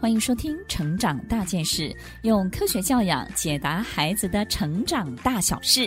[0.00, 1.90] 欢迎收听《成长大件事》，
[2.22, 5.86] 用科学教养解答孩子的成长大小事。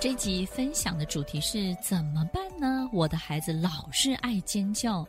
[0.00, 2.88] 这集分享的主题是怎么办呢？
[2.90, 5.06] 我的孩子老是爱尖叫。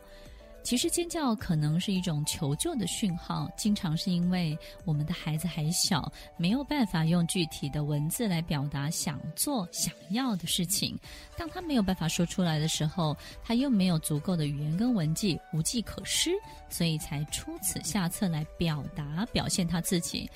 [0.64, 10.98] 其实尖叫可能是一种求救的讯号，经常是因为我们的孩子还小，没有办法用具体的文字来表达想做、想要的事情。
[11.36, 16.30] 当他没有办法说出来的时候，他又没有足够的语言跟文字，无计可施，
[16.70, 20.28] 所以才出此下策来表达、表现他自己。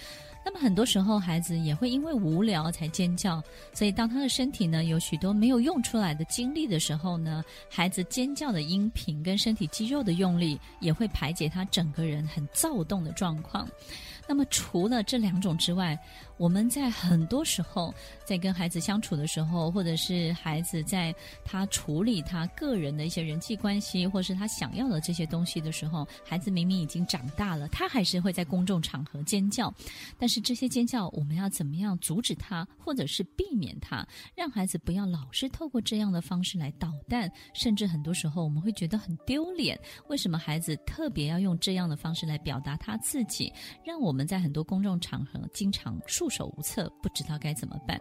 [0.51, 3.43] 那么很多时候，孩子也会因为无聊才尖叫，
[3.75, 13.69] 所以当他的身体呢有许多没有用出来的精力的时候呢，孩子尖叫的音频跟身体肌肉的用力也会排解他整个人很躁动的状况。
[14.29, 15.99] 那么除了这两种之外，
[16.37, 17.93] 我们在很多时候
[18.25, 21.13] 在跟孩子相处的时候，或者是孩子在
[21.45, 29.73] 他处理他个人的一些人际关系，或是他想要的这些东西的时候，孩子明明已经长大了，他还是会在公众场合尖叫。
[30.19, 39.79] 但是这些尖叫，我们要怎么样阻止他，或者是避免他，让孩子不要老是透过这样的方式来捣蛋，甚至很多时候我们会觉得很丢脸。
[40.09, 43.53] 为什么孩子特别要用这样的方式来表达他自己，
[43.85, 47.97] 让我们我们在很多公众场合经常束手无策，不知道该怎么办。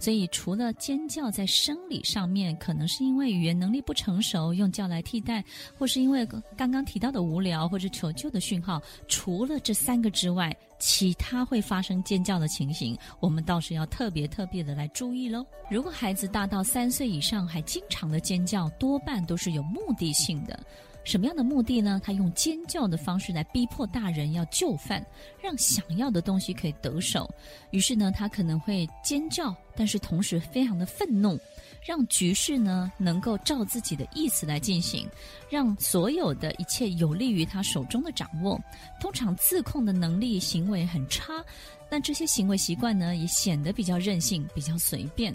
[0.00, 5.44] 所以，除了尖叫在生理上面，可能是因为语言能力不成熟，用叫来替代，
[5.78, 8.82] 或是因为刚刚提到的无聊或者求救的讯号。
[9.06, 15.46] 除了这三个之外，其他会发生尖叫的情形，我们倒是要特别特别的来注意喽。
[15.70, 20.58] 如果孩子大到三岁以上还经常的尖叫，多半都是有目的性的。
[21.04, 22.00] 什么样的目的呢？
[22.02, 25.04] 他用尖叫的方式来逼迫大人要就范，
[25.40, 27.32] 让想要的东西可以得手。
[27.70, 31.38] 于是呢，他可能会尖叫，但是同时非常的愤怒，
[31.86, 35.06] 让局势呢能够照自己的意思来进行，
[35.50, 38.58] 让所有的一切有利于他手中的掌握。
[38.98, 41.44] 通常自控的能力行为很差，
[41.90, 45.34] 但这些行为习惯呢也显得比较任性，比较随便。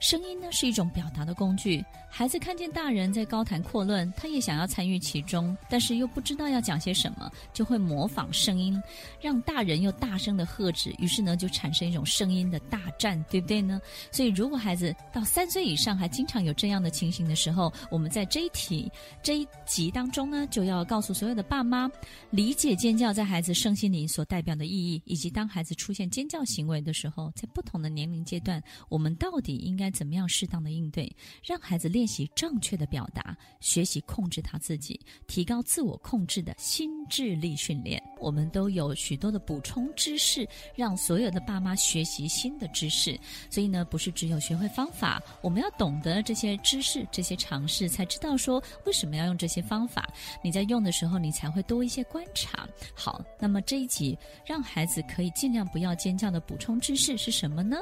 [0.00, 1.84] 声音呢是一种表达的工具。
[2.10, 8.80] 孩子看见大人在高谈阔论，他也想要参与其中，但是又不知道要讲些什么，就会模仿声音，
[9.20, 10.94] 让大人又大声的喝止。
[10.98, 13.80] 于是呢，就产生一种声音的大战，对不对呢？
[14.10, 18.90] 所以，如果孩子到三岁以上还经常有这样的情形的时候，我们在这一题
[19.22, 21.90] 这一集当中呢，就要告诉所有的爸妈，
[22.30, 29.98] 理解尖叫在孩子身心里所代表的意义，以及当孩子出现尖叫行为的时候，在不同的年龄阶段，我们到底应该该。
[29.98, 31.12] 怎么样适当的应对，
[31.42, 38.00] 让孩子练习正确的表达，学习控制他自己，提高自我控制的心智力训练。
[38.20, 43.18] 我们都有许多的补充知识，让所有的爸妈学习新的知识。
[43.50, 50.08] 所以呢，不是只有学会方法，我们要懂得这些知识、这些常识，才知道说为什么要用这些方法。
[50.44, 52.68] 你在用的时候，你才会多一些观察。
[52.94, 54.16] 好，那么这一集
[54.46, 57.78] 让孩子可以尽量不要尖叫的补充知识是什么呢？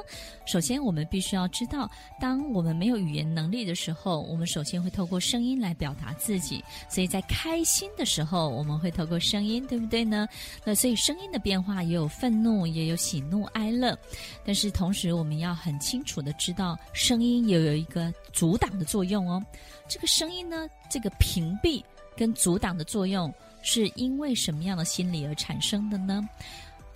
[0.47, 1.87] 首先，我们必须要知道。
[2.19, 6.63] 当我们没有语言能力的时候，我们首先会透过声音来表达自己。
[6.89, 10.27] 所以在开心的时候，我们会透过声音，对不对呢？
[10.65, 13.97] 那所以声音的变化也有愤怒，也有喜怒哀乐。
[14.43, 19.43] 但是同时，我们要很清楚的知道，声音也有一个阻挡的作用哦。
[19.87, 21.83] 这个声音呢，这个屏蔽
[22.15, 23.31] 跟阻挡的作用，
[23.61, 26.27] 是因为什么样的心理而产生的呢？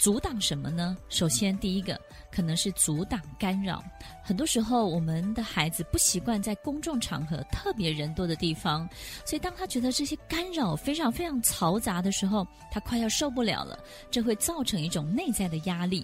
[0.01, 0.97] 阻挡什么呢？
[1.09, 1.95] 首先，第一个
[2.31, 3.83] 可能是阻挡干扰。
[4.23, 8.89] 很多时候，我们的孩子不习惯在公众场合特别人多的地方，
[9.23, 13.77] 所以当他觉得这些干扰非常非常嘈杂的时候，他快要受不了了。
[14.09, 16.03] 这会造成一种内在的压力。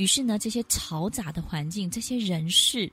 [0.00, 2.90] 于是呢，这些嘈杂的环境，这些人事。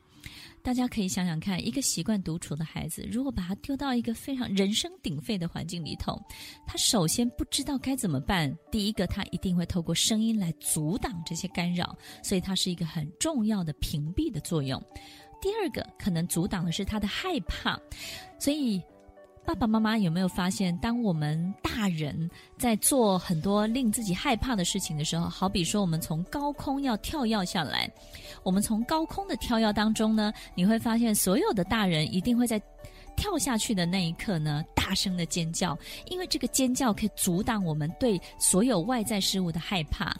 [0.62, 6.22] 大家可以想想看，一个习惯独处的孩子，如果把他丢到一个非常人声鼎沸的环境里头，
[6.66, 8.54] 他首先不知道该怎么办。
[8.70, 14.84] 第一个，他一定会透过声音来阻挡这些干扰，所以它是一个很重要的屏蔽的作用。
[15.42, 17.80] 第二个，可能阻挡的是他的害怕，
[18.38, 18.84] 所以。
[19.48, 27.90] 爸爸妈妈有没有发现，当我们大人在做很多令自己害怕的事情的时候，好比说我们从高空要跳跃下来，
[28.44, 32.62] 我们从高空的跳跃当中呢，你会发现所有的大人一定会在
[33.16, 35.80] 跳下去的那一刻呢，大声的尖叫，
[36.10, 40.14] 因为这个尖叫可以阻挡我们对所有外在事物的害怕。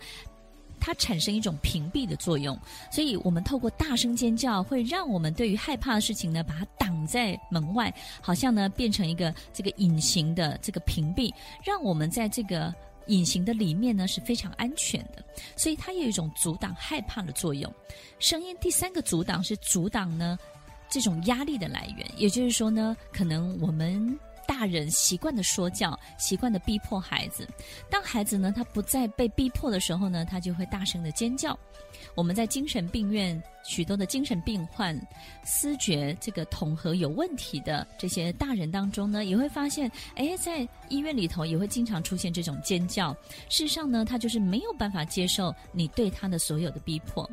[0.80, 2.58] 它产生一种屏蔽的作用，
[2.92, 11.34] 所以我们透过大声尖叫，会让我们对于害怕的事情呢，把它挡在门外，好像呢变成一个这个隐形的这个屏蔽，
[11.64, 12.74] 让我们在这个
[13.08, 15.24] 隐形的里面呢是非常安全的，
[15.56, 17.72] 所以它有一种阻挡害怕的作用。
[18.20, 20.38] 声音第三个阻挡是阻挡呢
[20.90, 24.18] 这种压力的来源，也就是说呢，可能我们。
[24.58, 27.48] 大人习惯的说教，习惯的逼迫孩子。
[27.92, 31.56] 当孩子呢，他不再被逼迫的时候呢，他就会大声的尖叫。
[32.16, 35.00] 我们在精神病院，许多的精神病患、
[35.44, 43.16] 思觉这个统合有问题的这些大人当中呢，也会发现，哎，在医院里头也会经常出现这种尖叫。
[43.50, 47.30] 事实上呢，他就是没有办法接受你对他的所有的逼迫。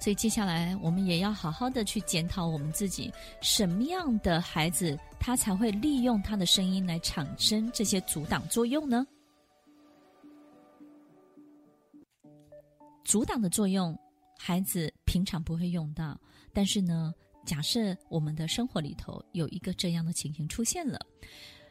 [0.00, 3.12] 所以接下来我们也要好好的去检讨我们自己，
[3.42, 9.06] 什么样的孩子他才会利用他的声音来产生这些阻挡作用呢？
[13.04, 13.96] 阻挡的作用，
[14.38, 16.18] 孩子平常不会用到，
[16.52, 17.12] 但是呢，
[17.44, 20.98] 假设我们的生活里头有一个这样的情形出现了，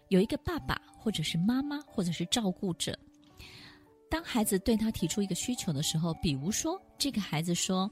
[0.09, 2.97] 有一个爸爸或者是妈妈或者是照顾者，
[4.09, 7.89] 当孩子对他提出一个需求的时候，比如说这个孩子说。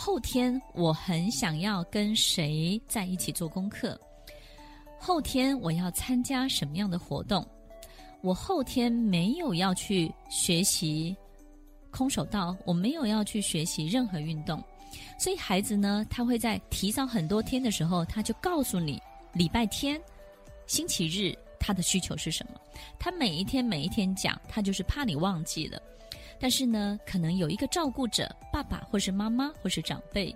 [0.00, 4.00] 后天我很想要跟谁在一起做功课。
[4.96, 7.44] 后天我要参加什么样的活动？
[8.20, 11.16] 我后天没有要去学习
[11.90, 14.62] 空手道，我没有要去学习任何运动。
[15.18, 19.02] 所以孩子呢，他会在提早很多天的时候，他就告诉你
[19.32, 20.00] 礼拜天、
[20.68, 22.60] 星期日他的需求是什么。
[22.98, 25.80] 他每一天每一天讲，他就是怕你忘记了。
[26.40, 30.34] 但是呢，可能有一个照顾者，爸爸或是妈妈或是长辈，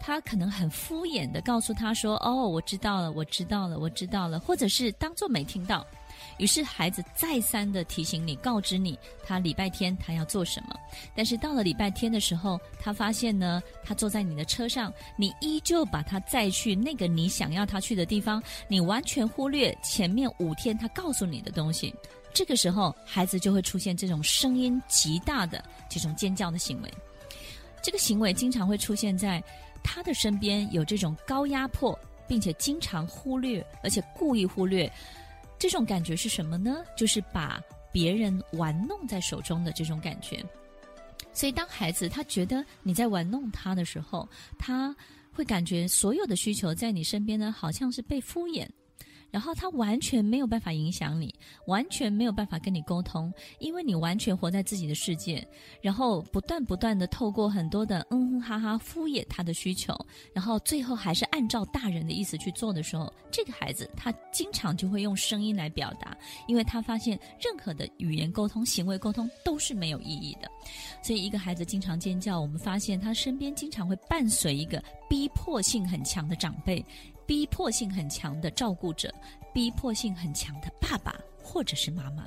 [0.00, 5.86] 他可能很敷衍的告诉他说：“哦，我知道了，我知道了，我知道了。”或者是当做没听到。
[6.38, 10.74] 于是孩子再三的提醒你，告知你他礼拜天他要做什么。
[11.14, 21.94] 但是到了礼拜天的时候，他发现呢，他坐在你的车上，你依旧把他载去那个你想要他去的地方，你完全忽略前面五天他告诉你的东西。
[22.34, 26.92] 这个时候，孩子就会出现这种声音极大的这种尖叫的行为。
[27.82, 29.42] 这个行为经常会出现在
[29.82, 34.90] 他的身边，有这种高压迫，并且经常忽略，而且故意忽略。
[35.58, 36.84] 这种感觉是什么呢？
[36.96, 37.60] 就是把
[37.92, 40.44] 别人玩弄在手中的这种感觉。
[41.32, 44.28] 所以，当孩子他觉得你在玩弄他的时候，
[44.58, 44.94] 他
[45.32, 48.66] 会感觉所有的需求在你身边呢，好像是被敷衍。
[49.30, 51.34] 然后他完全没有办法影响你，
[51.66, 55.46] 完全没有办法跟你沟通，因为你完全活在自己的世界，
[55.82, 59.94] 然后不断不断的透过很多的嗯哼哈哈敷衍他的需求，
[60.32, 66.16] 然后最后还是按照大人的意思去做的时候，这个孩子他经常就会用声音来表达，
[66.46, 70.50] 因为他发现任何的语言沟通、行为沟通都是没有意义的，
[71.02, 76.84] 所以一个孩子经常尖叫，我们发现他身边经常会伴随一个逼迫性很强的长辈。
[77.28, 79.14] 逼迫性很强的照顾者，
[79.52, 82.24] 逼迫性很强的爸爸或者是妈妈。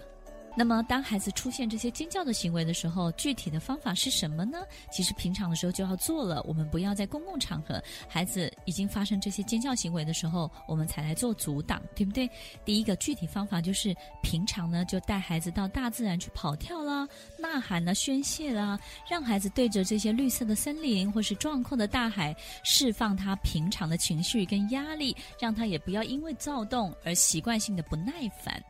[0.53, 4.59] 那么，当孩子出现这些尖叫的行为的时候，具体的方法是什么呢？
[4.91, 6.41] 其实平常的时候就要做了。
[6.43, 12.29] 我们不要在公共场合，孩子已经发生这些尖叫行为的时候，我们才来做阻挡，对不对？
[12.65, 17.07] 第一个具体方法就是平常呢，就带孩子到大自然去跑跳啦、
[17.39, 18.77] 呐喊啦、宣泄啦，
[19.09, 28.61] 让孩子对着这些绿色的森林或是壮阔的大海，释放他平常的情绪跟压力，让他也不要因为躁动而习惯性的不耐烦。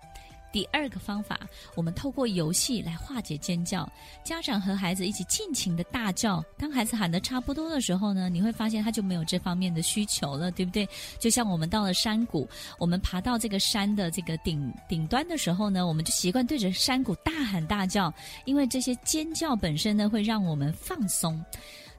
[0.52, 1.40] 第二个方法，
[1.76, 3.90] 我们透过游戏来化解尖叫。
[4.24, 10.88] 家长和孩子一起尽情的大叫，当孩子喊得差不多的时候呢，你会发现他就没有这方面的需求了，对不对？
[11.20, 18.14] 就像我们到了山谷，我们爬到这个山的这个顶顶端的时候呢，我们就习惯对着山谷大喊大叫，
[18.46, 21.44] 因为这些尖叫本身呢，会让我们放松。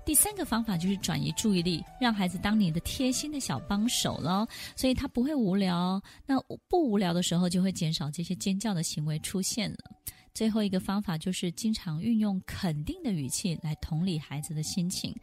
[0.05, 6.03] 第三个方法就是转移注意力，让孩子当你的贴心的小帮手咯，所以他不会无聊。
[6.27, 9.79] 那不无聊的时候，就会减少这些尖叫的行为出现了。
[10.35, 15.15] 最后一个方法就是经常运用肯定的语气来同理孩子的心情，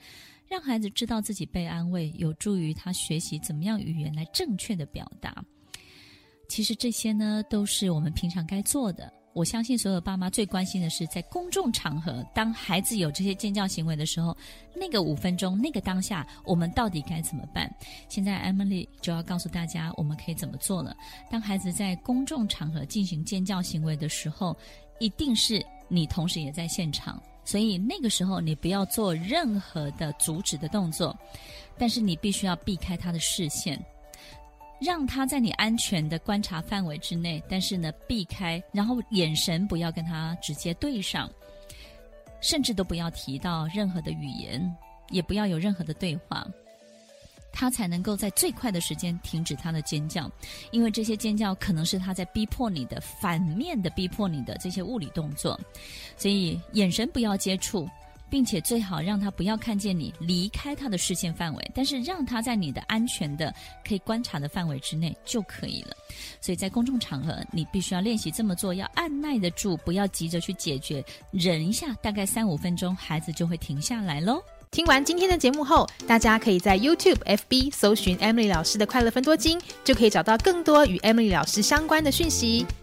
[0.48, 5.44] 让孩子知道自己被安慰，有助于他学习怎么样语言来正确的表达。
[6.48, 9.12] 其实这些呢，都是我们平常该做的。
[9.34, 14.36] 我相信所有爸妈最关心的是，在公众场合，当孩子有这些尖叫行为的时候，
[14.76, 17.72] 那个五分钟，那个当下，我们到底该怎么办？
[18.10, 20.96] 现在 Emily 就要告诉大家，我们可以怎么做了。
[21.30, 24.58] 当孩子在公众场合进行尖叫行为的时候，
[25.00, 31.16] 一定是你同时也在现场，所以那个时候你不要做任何的阻止的动作，
[31.78, 33.80] 但是你必须要避开他的视线。
[34.80, 41.30] 让他在你安全的观察范围之内，但是呢，避开，然后眼神不要跟他直接对上，
[42.42, 44.76] 甚至都不要提到任何的语言，
[45.10, 46.48] 也不要有任何的对话。
[47.52, 50.32] 他才能够在最快的时间停止他的尖叫，
[50.72, 55.60] 因为这些尖叫可能是他在逼迫你的，反面的逼迫你的这些物理动作，
[56.16, 57.90] 所以眼神不要接触。
[58.30, 63.54] 并且最好让他不要看见你，离开他的视线范围，但是让他在你的安全的
[63.88, 65.96] 可以观察的范围之内就可以了。
[66.42, 74.42] 所以在公众场合，你必须要练习这么做，要按耐得住，不要急着去解决，忍一下，大概三五分钟，孩子就会停下来喽。
[74.72, 82.66] 听完今天的节目后，大家可以在 YouTube、FB 搜寻 Emily 老师的快乐分多金，就可以找到更多与 Emily 老师相关的讯息。